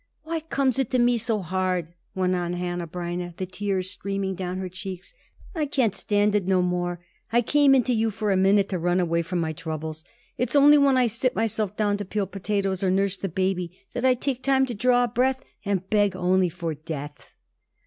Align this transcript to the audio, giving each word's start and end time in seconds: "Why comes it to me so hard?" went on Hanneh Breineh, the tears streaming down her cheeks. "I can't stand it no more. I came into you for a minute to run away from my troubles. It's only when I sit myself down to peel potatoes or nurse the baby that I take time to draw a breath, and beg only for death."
"Why 0.23 0.39
comes 0.39 0.79
it 0.79 0.89
to 0.89 0.97
me 0.97 1.19
so 1.19 1.41
hard?" 1.43 1.93
went 2.15 2.33
on 2.33 2.53
Hanneh 2.53 2.87
Breineh, 2.89 3.35
the 3.37 3.45
tears 3.45 3.91
streaming 3.91 4.33
down 4.33 4.57
her 4.57 4.67
cheeks. 4.67 5.13
"I 5.53 5.67
can't 5.67 5.93
stand 5.93 6.33
it 6.33 6.47
no 6.47 6.63
more. 6.63 7.05
I 7.31 7.43
came 7.43 7.75
into 7.75 7.93
you 7.93 8.09
for 8.09 8.31
a 8.31 8.35
minute 8.35 8.67
to 8.69 8.79
run 8.79 8.99
away 8.99 9.21
from 9.21 9.37
my 9.39 9.53
troubles. 9.53 10.03
It's 10.39 10.55
only 10.55 10.79
when 10.79 10.97
I 10.97 11.05
sit 11.05 11.35
myself 11.35 11.77
down 11.77 11.97
to 11.97 12.05
peel 12.05 12.25
potatoes 12.25 12.81
or 12.81 12.89
nurse 12.89 13.15
the 13.15 13.29
baby 13.29 13.77
that 13.93 14.03
I 14.03 14.15
take 14.15 14.41
time 14.41 14.65
to 14.65 14.73
draw 14.73 15.03
a 15.03 15.07
breath, 15.07 15.43
and 15.65 15.87
beg 15.91 16.15
only 16.15 16.49
for 16.49 16.73
death." 16.73 17.35